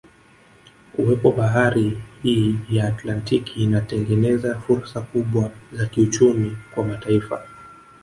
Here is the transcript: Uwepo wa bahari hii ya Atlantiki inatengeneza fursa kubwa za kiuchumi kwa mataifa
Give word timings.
Uwepo 0.97 1.29
wa 1.29 1.35
bahari 1.35 2.01
hii 2.23 2.55
ya 2.69 2.87
Atlantiki 2.87 3.63
inatengeneza 3.63 4.59
fursa 4.59 5.01
kubwa 5.01 5.51
za 5.73 5.85
kiuchumi 5.85 6.57
kwa 6.75 6.83
mataifa 6.85 7.47